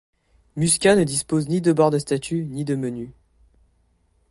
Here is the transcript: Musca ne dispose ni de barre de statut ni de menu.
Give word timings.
Musca 0.55 0.95
ne 0.95 1.03
dispose 1.03 1.47
ni 1.47 1.61
de 1.61 1.71
barre 1.73 1.91
de 1.91 1.99
statut 1.99 2.45
ni 2.45 2.65
de 2.65 2.73
menu. 2.73 3.13